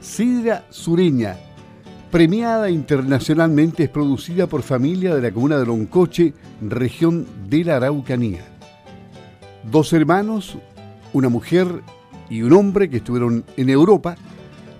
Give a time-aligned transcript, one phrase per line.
[0.00, 1.36] Sidra Sureña,
[2.10, 8.40] premiada internacionalmente, es producida por familia de la comuna de Loncoche, región de la Araucanía.
[9.70, 10.56] Dos hermanos,
[11.12, 11.82] una mujer
[12.30, 14.16] y un hombre que estuvieron en Europa,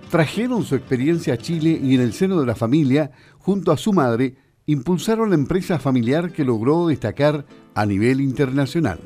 [0.09, 3.93] trajeron su experiencia a Chile y en el seno de la familia, junto a su
[3.93, 4.35] madre,
[4.65, 7.45] impulsaron la empresa familiar que logró destacar
[7.75, 8.99] a nivel internacional.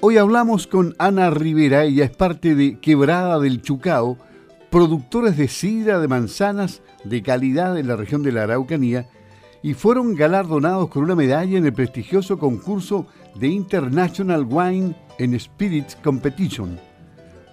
[0.00, 4.18] Hoy hablamos con Ana Rivera, ella es parte de Quebrada del Chucao,
[4.70, 9.08] productores de sidra de manzanas de calidad en la región de la Araucanía,
[9.62, 15.96] y fueron galardonados con una medalla en el prestigioso concurso de International Wine and Spirits
[15.96, 16.78] Competition,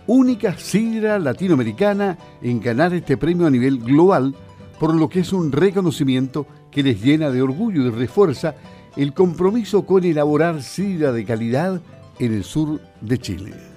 [0.08, 4.36] única sidra latinoamericana en ganar este premio a nivel global
[4.80, 8.56] por lo que es un reconocimiento que les llena de orgullo y refuerza
[8.96, 11.82] el compromiso con elaborar sidra de calidad
[12.20, 13.75] en el sur de Chile.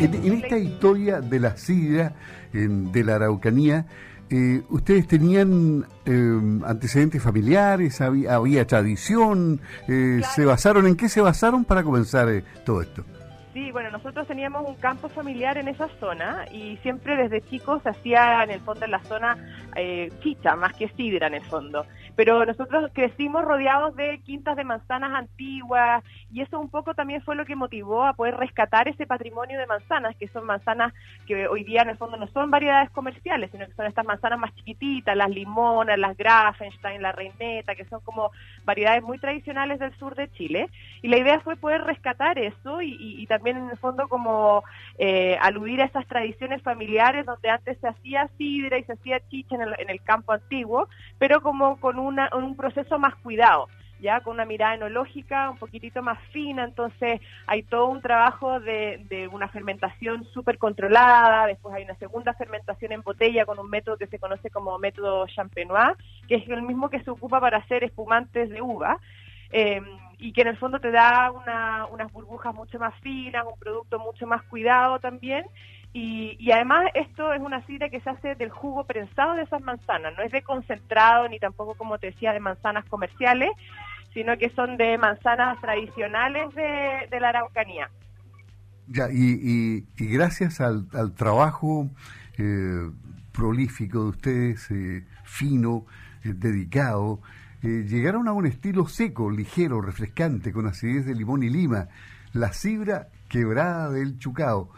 [0.00, 2.14] En, esta historia de la sidra
[2.52, 3.84] de la Araucanía,
[4.30, 8.00] eh, ¿ustedes tenían eh, antecedentes familiares?
[8.00, 9.60] ¿Había, tradición?
[9.88, 12.28] Eh, ¿Se basaron en qué se basaron para comenzar
[12.64, 13.04] todo esto?
[13.52, 17.88] Sí, bueno, nosotros teníamos un campo familiar en esa zona y siempre desde chicos se
[17.88, 19.36] hacía en el fondo en la zona
[19.74, 21.84] eh, chicha más que sidra en el fondo.
[22.20, 27.34] Pero nosotros crecimos rodeados de quintas de manzanas antiguas y eso un poco también fue
[27.34, 30.92] lo que motivó a poder rescatar ese patrimonio de manzanas, que son manzanas
[31.26, 34.38] que hoy día en el fondo no son variedades comerciales, sino que son estas manzanas
[34.38, 38.32] más chiquititas, las limonas, las Grafenstein, la reineta, que son como
[38.66, 40.68] variedades muy tradicionales del sur de Chile.
[41.00, 44.62] Y la idea fue poder rescatar eso y, y también en el fondo como
[44.98, 49.54] eh, aludir a esas tradiciones familiares donde antes se hacía sidra y se hacía chicha
[49.54, 50.86] en el, en el campo antiguo,
[51.18, 53.68] pero como con una, un proceso más cuidado
[54.00, 59.04] ya con una mirada enológica un poquitito más fina, entonces hay todo un trabajo de,
[59.08, 63.96] de una fermentación súper controlada, después hay una segunda fermentación en botella con un método
[63.96, 65.96] que se conoce como método champenois,
[66.28, 68.98] que es el mismo que se ocupa para hacer espumantes de uva,
[69.52, 69.82] eh,
[70.18, 74.26] y que en el fondo te da unas burbujas mucho más finas, un producto mucho
[74.26, 75.46] más cuidado también.
[75.92, 80.14] Y, además esto es una sidra que se hace del jugo prensado de esas manzanas,
[80.16, 83.50] no es de concentrado ni tampoco, como te decía, de manzanas comerciales,
[84.14, 87.90] sino que son de manzanas tradicionales de, la Araucanía.
[88.86, 90.86] Ya, y, gracias al,
[91.16, 91.88] trabajo
[92.38, 92.90] eh,
[93.32, 95.86] prolífico de ustedes, eh, fino,
[96.24, 97.20] eh, dedicado,
[97.62, 101.88] eh, llegaron a un estilo seco, ligero, refrescante, con acidez de limón y lima,
[102.32, 104.70] la cibra quebrada del Chucao,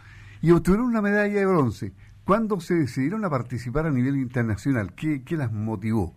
[0.43, 1.93] y obtuvieron una medalla de bronce.
[2.25, 4.95] ¿Cuándo se decidieron a participar a nivel internacional?
[4.95, 6.15] ¿Qué, qué las motivó?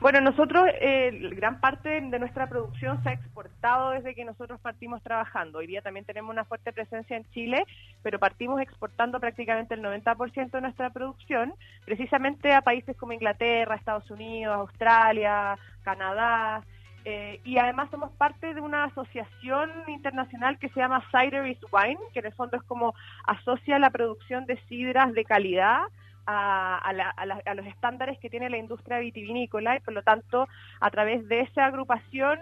[0.00, 5.02] Bueno, nosotros, eh, gran parte de nuestra producción se ha exportado desde que nosotros partimos
[5.02, 5.58] trabajando.
[5.58, 7.66] Hoy día también tenemos una fuerte presencia en Chile,
[8.02, 11.52] pero partimos exportando prácticamente el 90% de nuestra producción,
[11.84, 16.62] precisamente a países como Inglaterra, Estados Unidos, Australia, Canadá.
[17.04, 21.98] Eh, y además somos parte de una asociación internacional que se llama Cider is Wine,
[22.12, 22.94] que en el fondo es como
[23.26, 25.82] asocia la producción de sidras de calidad
[26.26, 30.48] a, los estándares que tiene la industria vitivinícola y por lo tanto
[30.80, 32.38] a través de esa agrupación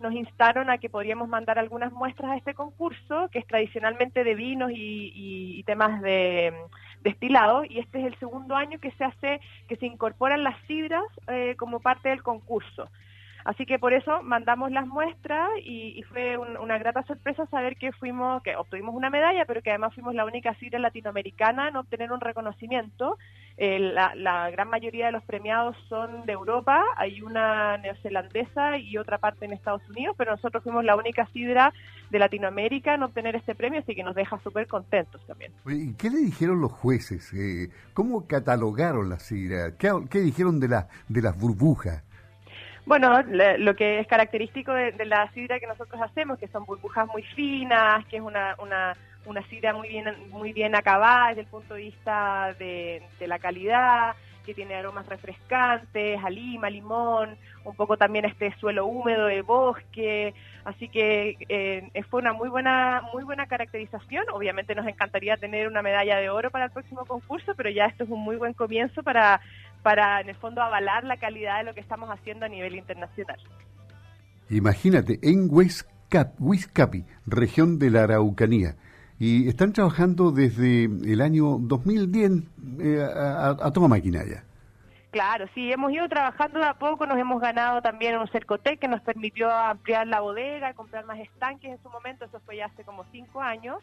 [0.00, 4.34] nos instaron a que podríamos mandar algunas muestras a este concurso que es tradicionalmente de
[4.34, 6.52] vinos y, temas de
[7.02, 11.04] destilados y este es el segundo año que se hace que se incorporan las sidras
[11.28, 12.88] eh, como parte del concurso.
[13.44, 18.42] Así que por eso mandamos las muestras y, fue una grata sorpresa saber que fuimos,
[18.42, 22.20] que obtuvimos una medalla, pero que además fuimos la única sidra latinoamericana en obtener un
[22.20, 23.18] reconocimiento.
[23.56, 29.18] Eh, la, gran mayoría de los premiados son de Europa, hay una neozelandesa y otra
[29.18, 31.72] parte en Estados Unidos, pero nosotros fuimos la única sidra
[32.10, 35.52] de Latinoamérica en obtener este premio, así que nos deja súper contentos también.
[35.66, 37.32] ¿Y qué le dijeron los jueces?
[37.32, 39.76] Eh, ¿Cómo catalogaron la sidra?
[39.76, 42.04] ¿Qué, qué dijeron de, la, de las burbujas?
[42.84, 47.22] Bueno, lo que es característico de, la sidra que nosotros hacemos, que son burbujas muy
[47.22, 51.74] finas, que es una, una, una sidra muy bien, muy bien acabada desde el punto
[51.74, 58.52] de vista de, la calidad, que tiene aromas refrescantes, a limón, un poco también este
[58.58, 60.34] suelo húmedo de bosque,
[60.64, 64.24] así que eh, fue una muy buena, muy buena caracterización.
[64.32, 68.02] Obviamente nos encantaría tener una medalla de oro para el próximo concurso, pero ya esto
[68.02, 69.40] es un muy buen comienzo para
[69.82, 73.38] para en el fondo avalar la calidad de lo que estamos haciendo a nivel internacional.
[74.50, 78.76] Imagínate, en Huizcapi, región de la Araucanía,
[79.18, 82.32] y están trabajando desde el año 2010
[82.80, 84.44] eh, a, a, toda ya.
[85.12, 88.88] Claro, sí, hemos ido trabajando de a poco, nos hemos ganado también un Cercotec que
[88.88, 92.82] nos permitió ampliar la bodega, comprar más estanques en su momento, eso fue ya hace
[92.82, 93.76] como cinco años,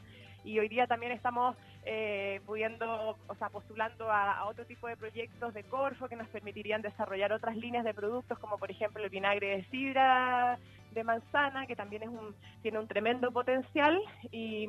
[0.44, 1.56] y hoy día también estamos
[1.86, 6.81] eh, pudiendo, o sea, postulando a, otro tipo de proyectos de Corfo que nos permitirían
[6.81, 10.59] desarrollar otras líneas de productos, como por ejemplo el vinagre de sidra
[10.91, 14.00] de manzana, que también es un, tiene un tremendo potencial,
[14.31, 14.68] y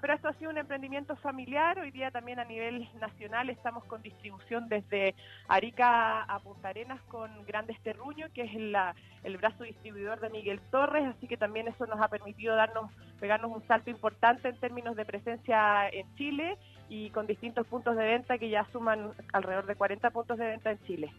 [0.00, 1.78] pero esto ha sido un emprendimiento familiar.
[1.78, 5.14] Hoy día también a nivel nacional estamos con distribución desde
[5.46, 11.06] Arica a Punta Arenas con Grandes Terruño, que es el brazo distribuidor de Miguel Torres.
[11.16, 12.90] Así que también eso nos ha permitido darnos,
[13.20, 16.58] pegarnos un salto importante en términos de presencia en Chile
[16.88, 20.72] y con distintos puntos de venta que ya suman alrededor de 40 puntos de venta
[20.72, 21.12] en Chile.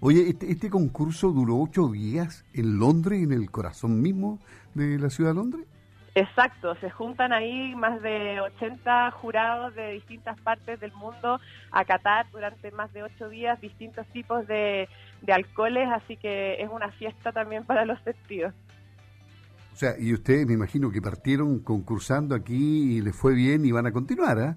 [0.00, 4.38] Oye, este, este concurso duró ocho días en Londres, en el corazón mismo
[4.74, 5.66] de la ciudad de Londres.
[6.18, 11.38] Exacto, se juntan ahí más de 80 jurados de distintas partes del mundo
[11.70, 14.88] a catar durante más de ocho días distintos tipos de,
[15.28, 18.52] alcoholes, así que es una fiesta también para los testigos.
[19.72, 23.70] O sea, y ustedes me imagino que partieron concursando aquí y les fue bien y
[23.70, 24.56] van a continuar, ¿ah?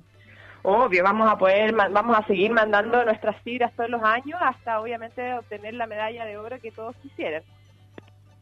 [0.63, 5.35] Obvio, vamos a poder, vamos a seguir mandando nuestras tiras todos los años hasta obviamente
[5.35, 7.43] obtener la medalla de oro que todos quisieran.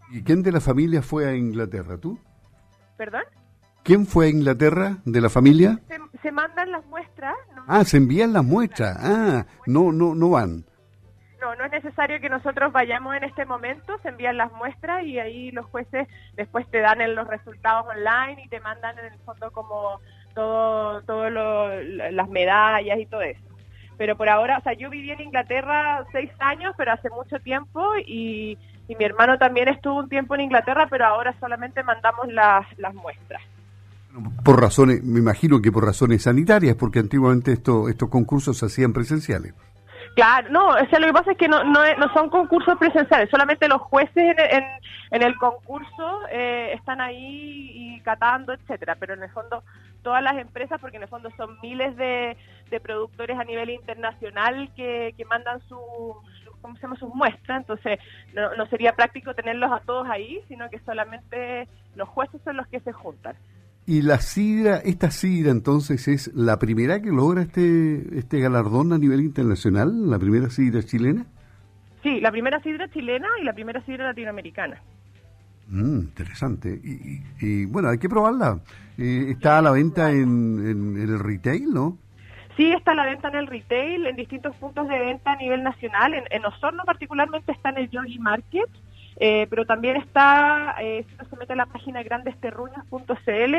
[0.10, 1.98] ¿Y quién de la familia fue a Inglaterra?
[1.98, 2.18] ¿Tú?
[2.99, 3.23] ¿Perdón?
[3.83, 5.79] ¿Quién fue a Inglaterra de la familia?
[6.21, 7.33] Se, mandan las muestras.
[7.65, 8.97] ah, se envían las muestras.
[8.99, 10.65] Ah, no, no, no van.
[11.39, 15.17] No, no es necesario que nosotros vayamos en este momento, se envían las muestras y
[15.17, 19.49] ahí los jueces después te dan los resultados online y te mandan en el fondo
[19.51, 20.01] como
[20.35, 23.39] todo, todo las medallas y todo eso.
[23.97, 27.81] Pero por ahora, o sea, yo viví en Inglaterra seis años, pero hace mucho tiempo
[28.05, 28.57] y
[28.89, 32.94] y mi hermano también estuvo un tiempo en Inglaterra, pero ahora solamente mandamos las, las
[32.95, 33.39] muestras.
[34.44, 38.91] Por razones, me imagino que por razones sanitarias, porque antiguamente esto, estos concursos se hacían
[38.91, 39.53] presenciales.
[40.15, 43.30] Claro, no, o sea, lo que pasa es que no, no, no son concursos presenciales,
[43.30, 44.63] solamente los jueces en,
[45.12, 49.63] en, el concurso eh, están ahí y catando, etcétera, pero en el fondo
[50.01, 52.35] todas las empresas, porque en el fondo son miles de,
[52.71, 55.77] de productores a nivel internacional que, que mandan su,
[56.61, 56.95] ¿cómo se llama?
[56.95, 58.00] sus muestras, entonces
[58.33, 62.67] no, no sería práctico tenerlos a todos ahí, sino que solamente los jueces son los
[62.67, 63.35] que se juntan.
[63.85, 69.00] Y la sidra, esta sidra entonces es la primera que logra este, este galardón a
[69.00, 71.25] nivel internacional, la primera sidra chilena.
[72.03, 74.79] Sí, la primera sidra chilena y la primera sidra latinoamericana.
[75.69, 76.79] Mm, interesante.
[77.41, 78.59] Y, bueno, hay que probarla.
[78.97, 81.97] Eh, está a la venta en, en, el retail, ¿no?
[82.59, 85.63] Sí, está a la venta en el retail, en distintos puntos de venta a nivel
[85.63, 86.13] nacional.
[86.13, 88.69] En, en Osorno particularmente está en el Yogi Market,
[89.21, 93.56] eh, pero también está, eh, si se mete en la página grandesterruños.cl,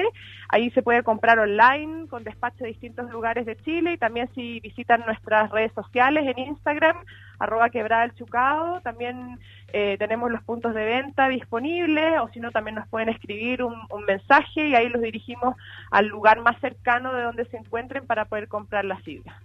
[0.48, 4.60] ahí se puede comprar online con despacho de distintos lugares de Chile y también si
[4.60, 6.96] visitan nuestras redes sociales en Instagram,
[7.38, 9.38] arroba quebrada el chucado, también
[9.72, 13.76] eh, tenemos los puntos de venta disponibles o si no también nos pueden escribir un,
[14.06, 15.56] mensaje y ahí los dirigimos
[15.90, 19.40] al lugar más cercano de donde se encuentren para poder comprar la sidra.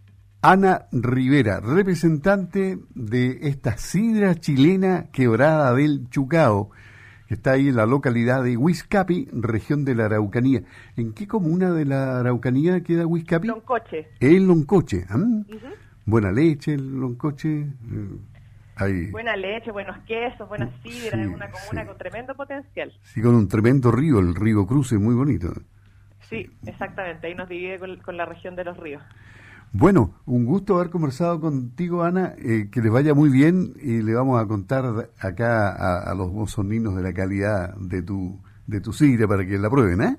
[0.47, 6.69] Ana Rivera, representante de esta sidra chilena quebrada del Chucao,
[7.27, 10.61] que está ahí en la localidad de Huizcapi, región de la Araucanía.
[10.97, 13.47] ¿En qué comuna de la Araucanía queda Huizcapi?
[13.47, 14.09] Loncoche.
[14.19, 15.07] El Loncoche.
[15.09, 15.17] ¿ah?
[16.05, 17.65] Buena leche, el Loncoche.
[18.81, 22.93] Eh, Buena leche, buenos quesos, buenas sidras, es una comuna con tremendo potencial.
[23.01, 25.51] Sí, con un tremendo río, el río Cruce, muy bonito.
[26.29, 29.01] Sí, exactamente, ahí nos divide con, la región de los ríos.
[29.77, 34.13] Bueno, un gusto haber conversado contigo, Ana, eh, que les vaya muy bien y le
[34.13, 34.85] vamos a contar
[35.19, 39.69] acá a, los mozoninos de la calidad de tu, de tu sidra para que la
[39.69, 40.15] prueben, ¿eh?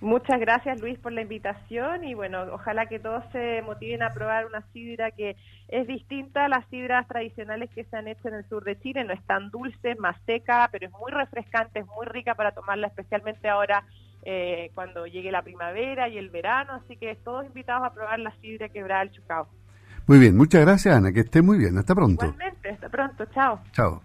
[0.00, 4.46] Muchas gracias Luis por la invitación y bueno, ojalá que todos se motiven a probar
[4.46, 5.34] una sidra que
[5.66, 9.02] es distinta a las sidras tradicionales que se han hecho en el sur de Chile,
[9.02, 12.86] no es tan dulce, más seca, pero es muy refrescante, es muy rica para tomarla
[12.86, 13.84] especialmente ahora
[14.22, 18.32] eh, cuando llegue la primavera y el verano, así que todos invitados a probar la
[18.40, 19.48] sidra quebrada del Chucao.
[20.06, 22.24] Muy bien, muchas gracias Ana, que esté muy bien, hasta pronto.
[22.24, 23.60] Igualmente, hasta pronto, chao.
[23.72, 24.02] Chao.